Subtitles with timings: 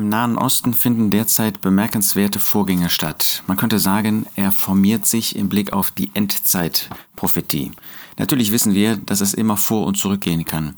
[0.00, 3.42] Im Nahen Osten finden derzeit bemerkenswerte Vorgänge statt.
[3.46, 7.72] Man könnte sagen, er formiert sich im Blick auf die Endzeitprophetie.
[8.16, 10.74] Natürlich wissen wir, dass es immer vor und zurückgehen kann.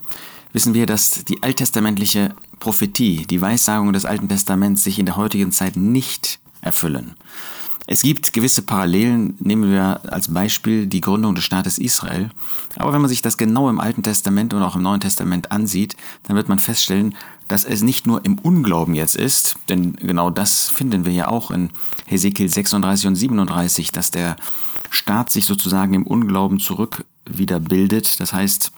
[0.53, 5.53] Wissen wir, dass die alttestamentliche Prophetie, die Weissagung des Alten Testaments sich in der heutigen
[5.53, 7.15] Zeit nicht erfüllen.
[7.87, 12.31] Es gibt gewisse Parallelen, nehmen wir als Beispiel die Gründung des Staates Israel.
[12.77, 15.97] Aber wenn man sich das genau im Alten Testament und auch im Neuen Testament ansieht,
[16.25, 17.17] dann wird man feststellen,
[17.49, 21.51] dass es nicht nur im Unglauben jetzt ist, denn genau das finden wir ja auch
[21.51, 21.71] in
[22.07, 24.37] Hesekiel 36 und 37, dass der
[24.91, 28.21] Staat sich sozusagen im Unglauben zurück wieder bildet.
[28.21, 28.73] Das heißt,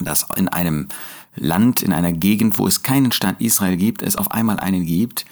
[0.00, 0.88] dass in einem
[1.34, 5.24] Land, in einer Gegend, wo es keinen Staat Israel gibt, es auf einmal einen gibt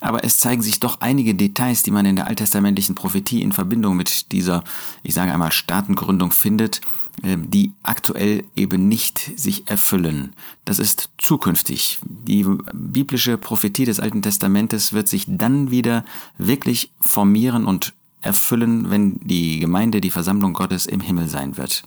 [0.00, 3.96] aber es zeigen sich doch einige Details, die man in der alttestamentlichen Prophetie in Verbindung
[3.96, 4.64] mit dieser,
[5.02, 6.80] ich sage einmal, Staatengründung findet,
[7.22, 10.34] ähm, die aktuell eben nicht sich erfüllen.
[10.64, 11.98] Das ist zukünftig.
[12.04, 16.04] Die biblische Prophetie des Alten Testamentes wird sich dann wieder
[16.36, 21.82] wirklich formieren und erfüllen, wenn die Gemeinde, die Versammlung Gottes im Himmel sein wird.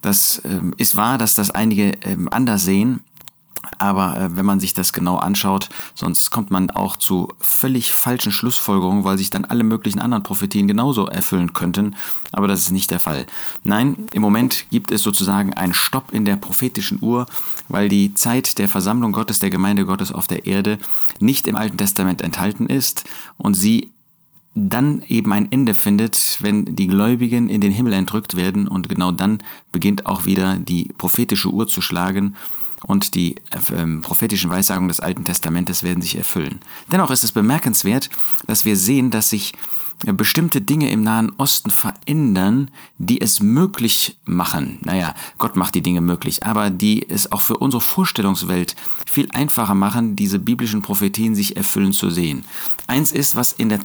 [0.00, 3.00] Das ähm, ist wahr, dass das einige ähm, anders sehen,
[3.78, 8.32] aber äh, wenn man sich das genau anschaut, sonst kommt man auch zu völlig falschen
[8.32, 11.96] Schlussfolgerungen, weil sich dann alle möglichen anderen Prophetien genauso erfüllen könnten.
[12.32, 13.26] Aber das ist nicht der Fall.
[13.62, 17.26] Nein, im Moment gibt es sozusagen einen Stopp in der prophetischen Uhr,
[17.68, 20.78] weil die Zeit der Versammlung Gottes, der Gemeinde Gottes auf der Erde
[21.20, 23.04] nicht im Alten Testament enthalten ist
[23.36, 23.90] und sie
[24.54, 29.10] dann eben ein Ende findet, wenn die Gläubigen in den Himmel entrückt werden und genau
[29.10, 32.36] dann beginnt auch wieder die prophetische Uhr zu schlagen
[32.86, 36.60] und die äh, prophetischen Weissagungen des Alten Testamentes werden sich erfüllen.
[36.90, 38.10] Dennoch ist es bemerkenswert,
[38.46, 39.52] dass wir sehen, dass sich
[40.06, 44.78] äh, bestimmte Dinge im Nahen Osten verändern, die es möglich machen.
[44.82, 49.74] Naja, Gott macht die Dinge möglich, aber die es auch für unsere Vorstellungswelt viel einfacher
[49.74, 52.44] machen, diese biblischen Prophetien sich erfüllen zu sehen.
[52.86, 53.80] Eins ist, was in der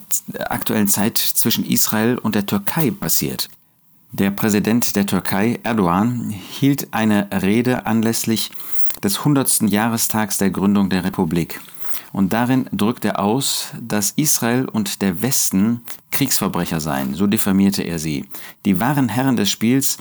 [0.50, 3.50] aktuellen Zeit zwischen Israel und der Türkei passiert.
[4.12, 8.50] Der Präsident der Türkei, Erdogan, hielt eine Rede anlässlich
[9.04, 9.62] des 100.
[9.64, 11.62] Jahrestags der Gründung der Republik.
[12.12, 17.14] Und darin drückt er aus, dass Israel und der Westen Kriegsverbrecher seien.
[17.14, 18.26] So diffamierte er sie.
[18.66, 19.98] Die wahren Herren des Spiels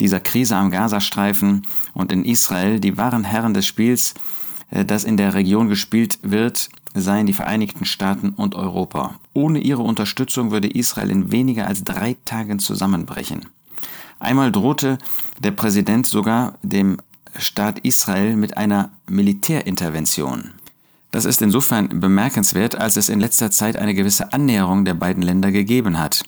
[0.00, 4.14] dieser Krise am Gazastreifen und in Israel, die wahren Herren des Spiels,
[4.70, 9.14] äh, das in der Region gespielt wird, seien die Vereinigten Staaten und Europa.
[9.32, 13.46] Ohne ihre Unterstützung würde Israel in weniger als drei Tagen zusammenbrechen.
[14.18, 14.98] Einmal drohte
[15.38, 16.98] der Präsident sogar dem
[17.38, 20.52] Staat Israel mit einer Militärintervention.
[21.10, 25.50] Das ist insofern bemerkenswert, als es in letzter Zeit eine gewisse Annäherung der beiden Länder
[25.50, 26.22] gegeben hat.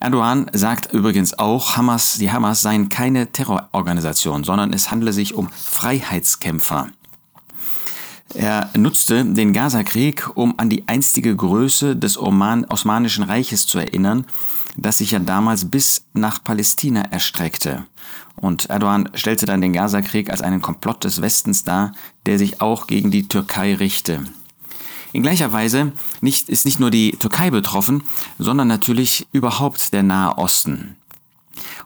[0.00, 5.48] Erdogan sagt übrigens auch, Hamas, die Hamas seien keine Terrororganisation, sondern es handle sich um
[5.50, 6.88] Freiheitskämpfer.
[8.34, 14.26] Er nutzte den Gazakrieg, um an die einstige Größe des Oman Osmanischen Reiches zu erinnern,
[14.76, 17.84] das sich ja damals bis nach Palästina erstreckte.
[18.36, 21.92] Und Erdogan stellte dann den Gazakrieg als einen Komplott des Westens dar,
[22.26, 24.24] der sich auch gegen die Türkei richte.
[25.12, 28.02] In gleicher Weise nicht, ist nicht nur die Türkei betroffen,
[28.38, 30.96] sondern natürlich überhaupt der Nahe Osten.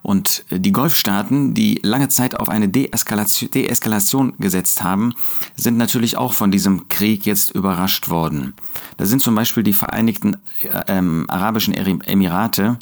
[0.03, 5.15] Und die Golfstaaten, die lange Zeit auf eine Deeskalation, Deeskalation gesetzt haben,
[5.57, 8.55] sind natürlich auch von diesem Krieg jetzt überrascht worden.
[8.97, 12.78] Da sind zum Beispiel die Vereinigten äh, ähm, Arabischen Emirate,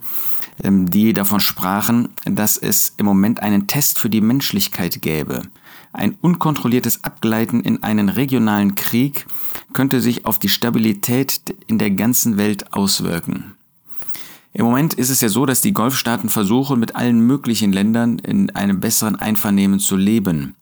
[0.59, 5.43] die davon sprachen, dass es im Moment einen Test für die Menschlichkeit gäbe.
[5.93, 9.27] Ein unkontrolliertes Abgleiten in einen regionalen Krieg
[9.73, 13.54] könnte sich auf die Stabilität in der ganzen Welt auswirken.
[14.57, 18.51] Im Moment ist es ja so, dass die Golfstaaten versuchen, mit allen möglichen Ländern in
[18.51, 20.55] einem besseren Einvernehmen zu leben.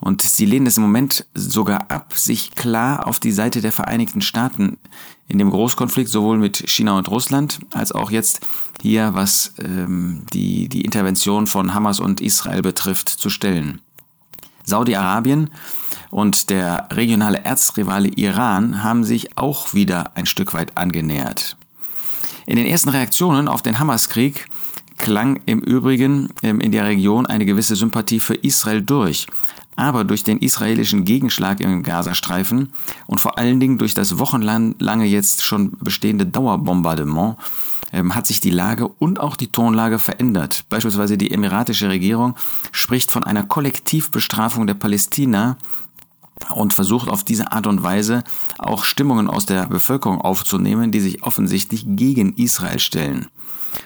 [0.00, 4.22] Und sie lehnen es im Moment sogar ab, sich klar auf die Seite der Vereinigten
[4.22, 4.78] Staaten
[5.28, 8.46] in dem Großkonflikt sowohl mit China und Russland als auch jetzt
[8.80, 13.80] hier, was ähm, die, die Intervention von Hamas und Israel betrifft, zu stellen.
[14.64, 15.50] Saudi-Arabien
[16.10, 21.57] und der regionale Erzrivale Iran haben sich auch wieder ein Stück weit angenähert.
[22.48, 24.46] In den ersten Reaktionen auf den Hamas-Krieg
[24.96, 29.26] klang im Übrigen ähm, in der Region eine gewisse Sympathie für Israel durch
[29.76, 32.72] aber durch den israelischen Gegenschlag im Gazastreifen
[33.06, 37.36] und vor allen Dingen durch das wochenlange jetzt schon bestehende Dauerbombardement
[37.92, 40.64] ähm, hat sich die Lage und auch die Tonlage verändert.
[40.68, 42.34] Beispielsweise die emiratische Regierung
[42.72, 45.58] spricht von einer Kollektivbestrafung der Palästina
[46.54, 48.24] und versucht auf diese Art und Weise
[48.58, 53.26] auch Stimmungen aus der Bevölkerung aufzunehmen, die sich offensichtlich gegen Israel stellen.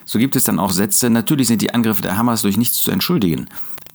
[0.05, 2.91] So gibt es dann auch Sätze, natürlich sind die Angriffe der Hamas durch nichts zu
[2.91, 3.49] entschuldigen,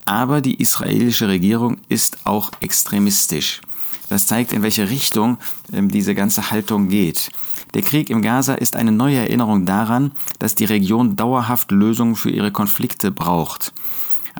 [0.06, 3.62] aber die israelische Regierung ist auch extremistisch.
[4.10, 5.38] Das zeigt, in welche Richtung
[5.74, 7.30] ähm, diese ganze Haltung geht.
[7.74, 12.30] Der Krieg im Gaza ist eine neue Erinnerung daran, dass die Region dauerhaft Lösungen für
[12.30, 13.74] ihre Konflikte braucht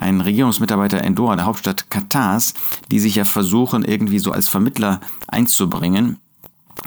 [0.00, 2.54] ein Regierungsmitarbeiter in Doha, der Hauptstadt Katars,
[2.90, 6.18] die sich ja versuchen, irgendwie so als Vermittler einzubringen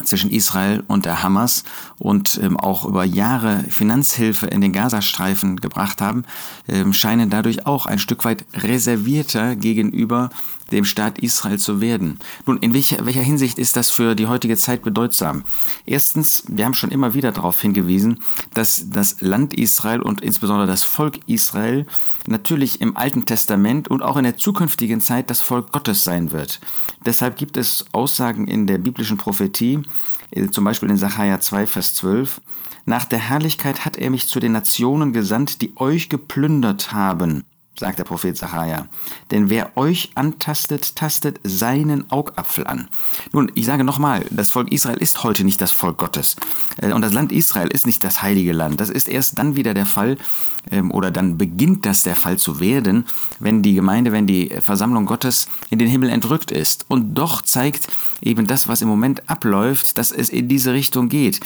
[0.06, 1.64] zwischen Israel und der Hamas
[1.98, 6.24] und ähm, auch über Jahre Finanzhilfe in den Gazastreifen gebracht haben,
[6.68, 10.30] ähm, scheinen dadurch auch ein Stück weit reservierter gegenüber
[10.72, 12.20] dem Staat Israel zu werden.
[12.46, 15.44] Nun, in welcher, welcher Hinsicht ist das für die heutige Zeit bedeutsam?
[15.86, 18.20] Erstens, wir haben schon immer wieder darauf hingewiesen,
[18.54, 21.86] dass das Land Israel und insbesondere das Volk Israel
[22.28, 26.60] natürlich im Alten Testament und auch in der zukünftigen Zeit das Volk Gottes sein wird.
[27.06, 29.82] Deshalb gibt es Aussagen in der biblischen Prophetie,
[30.32, 32.42] äh, zum Beispiel in Sacharja 2, Vers 12.
[32.86, 37.44] Nach der Herrlichkeit hat er mich zu den Nationen gesandt, die euch geplündert haben
[37.82, 38.88] sagt der Prophet Sacharja.
[39.32, 42.88] Denn wer euch antastet, tastet seinen Augapfel an.
[43.34, 46.38] Nun, ich sage nochmal, das Volk Israel ist heute nicht das Volk Gottes.
[46.78, 48.80] Äh, und das Land Israel ist nicht das heilige Land.
[48.80, 50.18] Das ist erst dann wieder der Fall,
[50.70, 53.06] ähm, oder dann beginnt das der Fall zu werden,
[53.40, 56.86] wenn die Gemeinde, wenn die Versammlung Gottes in den Himmel entrückt ist.
[56.88, 57.88] Und doch zeigt
[58.22, 61.40] eben das, was im Moment abläuft, dass es in diese Richtung geht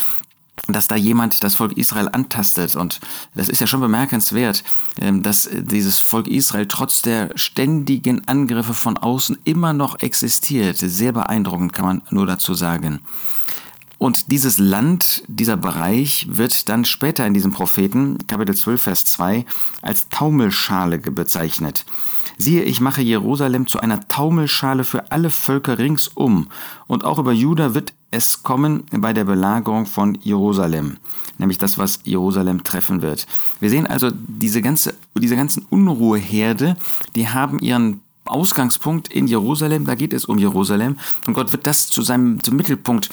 [0.67, 2.75] dass da jemand das Volk Israel antastet.
[2.75, 2.99] Und
[3.33, 4.63] das ist ja schon bemerkenswert,
[4.99, 10.77] ähm, dass dieses Volk Israel trotz der ständigen Angriffe von außen immer noch existiert.
[10.77, 13.01] Sehr beeindruckend kann man nur dazu sagen.
[13.97, 19.45] Und dieses Land, dieser Bereich wird dann später in diesem Propheten, Kapitel 12, Vers 2,
[19.81, 21.85] als Taumelschale bezeichnet.
[22.37, 26.47] Siehe, ich mache Jerusalem zu einer Taumelschale für alle Völker ringsum,
[26.87, 30.97] und auch über Juda wird es kommen bei der Belagerung von Jerusalem,
[31.37, 33.27] nämlich das, was Jerusalem treffen wird.
[33.59, 36.77] Wir sehen also diese ganze, diese ganzen Unruheherde,
[37.15, 40.97] die haben ihren Ausgangspunkt in Jerusalem, da geht es um Jerusalem.
[41.27, 43.09] Und Gott wird das zu seinem zum Mittelpunkt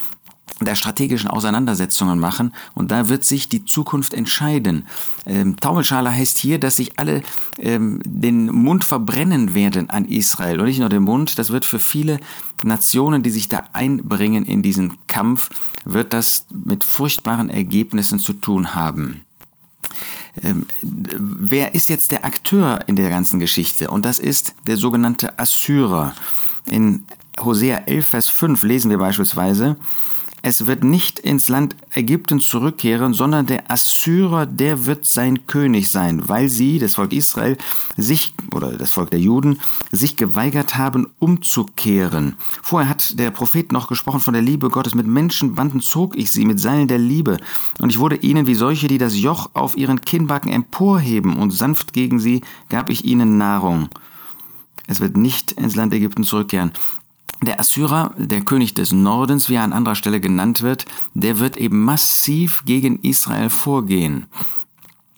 [0.61, 4.87] der strategischen Auseinandersetzungen machen und da wird sich die Zukunft entscheiden.
[5.27, 7.23] Ähm, Taumelschale heißt hier, dass sich alle
[7.59, 11.81] ähm, den Mund verbrennen werden an Israel und nicht nur den Mund, das wird für
[11.81, 12.21] viele
[12.63, 15.51] Nationen, die sich da einbringen in diesen Kampf,
[15.85, 19.23] wird das mit furchtbaren Ergebnissen zu tun haben.
[20.43, 23.91] Ähm, wer ist jetzt der Akteur in der ganzen Geschichte?
[23.91, 26.15] Und das ist der sogenannte Assyrer.
[26.67, 27.05] In
[27.39, 29.77] Hosea 11, Vers 5 lesen wir beispielsweise,
[30.45, 36.29] es wird nicht ins Land Ägypten zurückkehren, sondern der Assyrer, der wird sein König sein,
[36.29, 37.57] weil sie, das Volk Israel,
[37.97, 39.61] sich, oder das Volk der Juden,
[39.93, 42.35] sich geweigert haben, umzukehren.
[42.61, 44.97] Vorher hat der Prophet noch gesprochen von der Liebe Gottes.
[44.97, 47.39] Mit Menschenbanden zog ich sie mit Seilen der Liebe.
[47.79, 51.93] Und ich wurde ihnen wie solche, die das Joch auf ihren Kinnbacken emporheben, und sanft
[51.93, 53.89] gegen sie gab ich ihnen Nahrung.
[54.89, 56.73] Es wird nicht ins Land Ägypten zurückkehren.
[57.43, 60.85] Der Assyrer, der König des Nordens, wie er an anderer Stelle genannt wird,
[61.15, 64.27] der wird eben massiv gegen Israel vorgehen.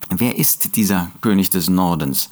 [0.08, 2.30] Wer ist dieser König des Nordens?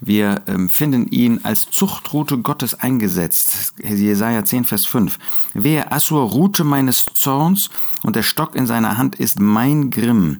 [0.00, 3.74] Wir ähm, finden ihn als Zuchtrute Gottes eingesetzt.
[3.82, 5.18] Jesaja 10, Vers 5.
[5.52, 7.68] Wer Assur Rute meines Zorns
[8.02, 10.38] und der Stock in seiner Hand ist mein Grimm.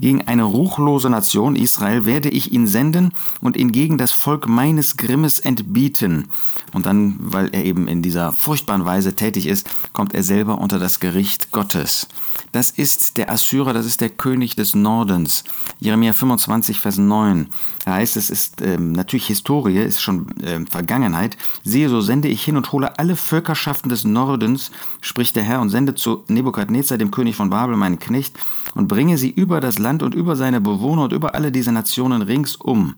[0.00, 4.96] Gegen eine ruchlose Nation Israel werde ich ihn senden und ihn gegen das Volk meines
[4.96, 6.28] Grimmes entbieten.
[6.72, 10.80] Und dann, weil er eben in dieser furchtbaren Weise tätig ist, kommt er selber unter
[10.80, 12.08] das Gericht Gottes.
[12.50, 15.44] Das ist der Assyrer, das ist der König des Nordens.
[15.80, 17.48] Jeremia 25, Vers 9.
[17.84, 21.36] Da heißt es, ist ähm, natürlich Historie, ist schon ähm, Vergangenheit.
[21.64, 24.70] Siehe, so sende ich hin und hole alle Völkerschaften des Nordens,
[25.00, 28.38] spricht der Herr, und sende zu Nebukadnezar, dem König von Babel, meinen Knecht,
[28.74, 32.22] und bringe sie über das Land und über seine Bewohner und über alle diese Nationen
[32.22, 32.94] ringsum.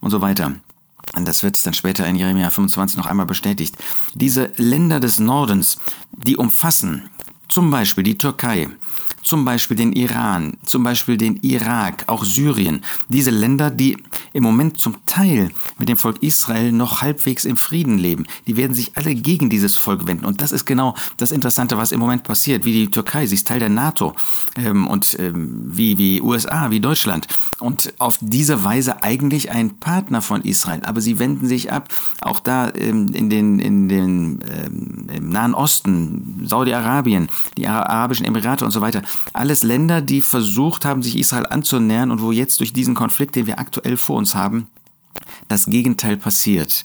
[0.00, 0.54] Und so weiter.
[1.14, 3.76] Und das wird dann später in Jeremia 25 noch einmal bestätigt.
[4.14, 5.78] Diese Länder des Nordens,
[6.12, 7.10] die umfassen
[7.48, 8.68] zum Beispiel die Türkei,
[9.22, 12.82] zum Beispiel den Iran, zum Beispiel den Irak, auch Syrien.
[13.08, 13.96] Diese Länder, die
[14.32, 18.74] im Moment zum Teil mit dem Volk Israel noch halbwegs im Frieden leben, die werden
[18.74, 20.24] sich alle gegen dieses Volk wenden.
[20.24, 22.64] Und das ist genau das Interessante, was im Moment passiert.
[22.64, 24.14] Wie die Türkei, sie ist Teil der NATO
[24.56, 27.26] ähm, und ähm, wie, wie USA, wie Deutschland.
[27.60, 30.82] Und auf diese Weise eigentlich ein Partner von Israel.
[30.84, 31.88] Aber sie wenden sich ab,
[32.20, 38.64] auch da ähm, in den, in den ähm, im Nahen Osten, Saudi-Arabien, die Arabischen Emirate
[38.64, 39.02] und so weiter.
[39.32, 43.46] Alles Länder, die versucht haben, sich Israel anzunähern und wo jetzt durch diesen Konflikt, den
[43.46, 44.68] wir aktuell vor uns haben,
[45.48, 46.84] das Gegenteil passiert.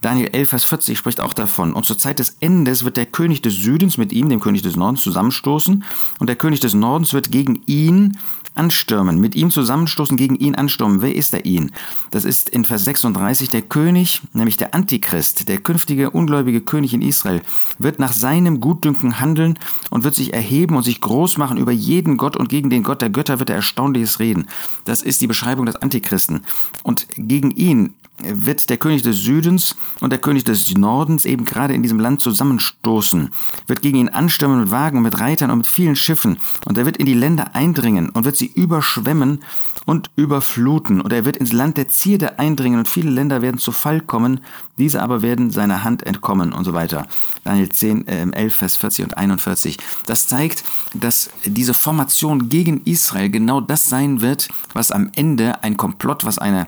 [0.00, 1.74] Daniel 11, Vers 40 spricht auch davon.
[1.74, 4.76] Und zur Zeit des Endes wird der König des Südens mit ihm, dem König des
[4.76, 5.84] Nordens, zusammenstoßen.
[6.18, 8.16] Und der König des Nordens wird gegen ihn
[8.54, 11.02] anstürmen, mit ihm zusammenstoßen, gegen ihn anstürmen.
[11.02, 11.70] Wer ist er ihn?
[12.10, 17.02] Das ist in Vers 36 der König, nämlich der Antichrist, der künftige ungläubige König in
[17.02, 17.42] Israel,
[17.78, 19.58] wird nach seinem Gutdünken handeln
[19.90, 23.02] und wird sich erheben und sich groß machen über jeden Gott und gegen den Gott
[23.02, 24.46] der Götter wird er Erstaunliches reden.
[24.84, 26.44] Das ist die Beschreibung des Antichristen.
[26.82, 31.74] Und gegen ihn wird der König des Südens und der König des Nordens eben gerade
[31.74, 33.30] in diesem Land zusammenstoßen,
[33.66, 36.96] wird gegen ihn anstürmen mit Wagen mit Reitern und mit vielen Schiffen, und er wird
[36.96, 39.40] in die Länder eindringen und wird sie überschwemmen
[39.86, 43.72] und überfluten, und er wird ins Land der Zierde eindringen, und viele Länder werden zu
[43.72, 44.40] Fall kommen,
[44.78, 47.06] diese aber werden seiner Hand entkommen und so weiter.
[47.44, 49.76] Daniel 10, äh, 11, Vers 40 und 41.
[50.06, 55.76] Das zeigt, dass diese Formation gegen Israel genau das sein wird, was am Ende ein
[55.76, 56.66] Komplott, was eine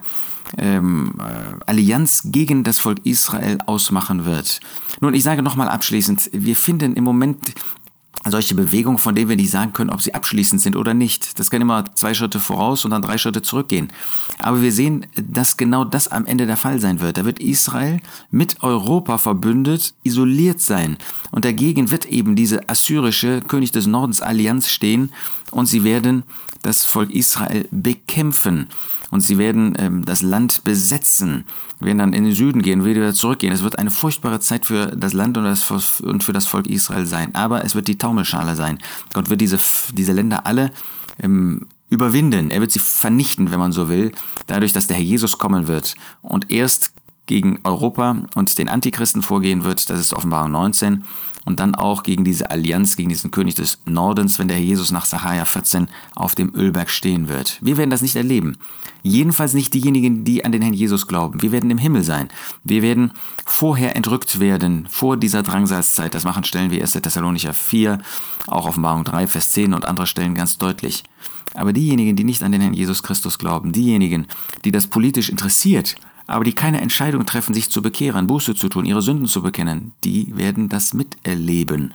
[0.59, 4.61] ähm, äh, Allianz gegen das Volk Israel ausmachen wird.
[5.01, 7.55] Nun, ich sage nochmal abschließend, wir finden im Moment
[8.31, 11.39] solche Bewegungen, von denen wir nicht sagen können, ob sie abschließend sind oder nicht.
[11.39, 13.89] Das kann immer zwei Schritte voraus und dann drei Schritte zurückgehen.
[14.39, 17.19] Aber wir sehen, dass genau das am Ende der Fall sein wird.
[17.19, 20.99] Da wird Israel mit Europa verbündet, isoliert sein.
[21.33, 25.11] Und dagegen wird eben diese assyrische König des Nordens Allianz stehen
[25.51, 26.23] und sie werden
[26.62, 28.69] das Volk Israel bekämpfen
[29.11, 31.45] und sie werden ähm, das Land besetzen,
[31.81, 33.52] werden dann in den Süden gehen, wieder zurückgehen.
[33.52, 37.04] Es wird eine furchtbare Zeit für das Land und, das, und für das Volk Israel
[37.04, 37.35] sein.
[37.35, 38.78] Aber es wird die Taumelschale sein.
[39.12, 39.59] Gott wird diese,
[39.92, 40.71] diese Länder alle
[41.21, 42.50] ähm, überwinden.
[42.50, 44.12] Er wird sie vernichten, wenn man so will,
[44.47, 45.95] dadurch, dass der Herr Jesus kommen wird.
[46.23, 46.92] Und erst
[47.26, 51.04] gegen Europa und den Antichristen vorgehen wird, das ist Offenbarung 19,
[51.45, 54.93] und dann auch gegen diese Allianz, gegen diesen König des Nordens, wenn der Herr Jesus
[54.93, 57.59] nach Sacharja 14 auf dem Ölberg stehen wird.
[57.61, 58.57] Wir werden das nicht erleben.
[59.03, 61.43] Jedenfalls nicht diejenigen, die an den Herrn Jesus glauben.
[61.43, 62.29] Wir werden im Himmel sein.
[62.63, 63.13] Wir werden
[63.45, 66.15] vorher entrückt werden, vor dieser Drangsalzzeit.
[66.15, 66.93] Das machen Stellen wie 1.
[66.93, 67.99] Thessalonicher 4,
[68.47, 71.03] auch Offenbarung 3, Vers 10 und andere Stellen ganz deutlich.
[71.55, 74.27] Aber diejenigen, die nicht an den Herrn Jesus Christus glauben, diejenigen,
[74.65, 75.97] die das politisch interessiert,
[76.33, 79.93] aber die keine Entscheidung treffen, sich zu bekehren, Buße zu tun, ihre Sünden zu bekennen,
[80.05, 81.93] die werden das miterleben.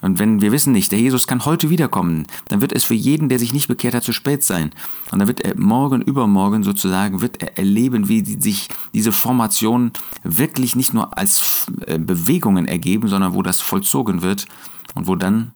[0.00, 3.28] Und wenn wir wissen nicht, der Jesus kann heute wiederkommen, dann wird es für jeden,
[3.28, 4.72] der sich nicht bekehrt hat, zu spät sein.
[5.10, 9.92] Und dann wird er morgen, übermorgen sozusagen, wird er erleben, wie sich diese Formationen
[10.24, 14.46] wirklich nicht nur als äh, Bewegungen ergeben, sondern wo das vollzogen wird
[14.94, 15.52] und wo dann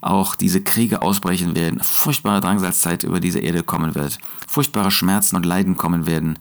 [0.00, 5.44] auch diese Kriege ausbrechen werden, furchtbare Drangsalzzeit über diese Erde kommen wird, furchtbare Schmerzen und
[5.44, 6.38] Leiden kommen werden.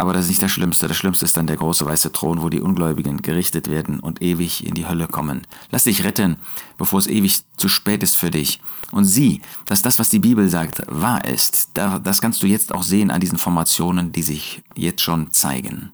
[0.00, 0.88] Aber das ist nicht das Schlimmste.
[0.88, 4.66] Das Schlimmste ist dann der große weiße Thron, wo die Ungläubigen gerichtet werden und ewig
[4.66, 5.42] in die Hölle kommen.
[5.70, 6.38] Lass dich retten,
[6.78, 8.62] bevor es ewig zu spät ist für dich.
[8.92, 11.72] Und sieh, dass das, was die Bibel sagt, wahr ist.
[11.74, 15.92] Das kannst du jetzt auch sehen an diesen Formationen, die sich jetzt schon zeigen.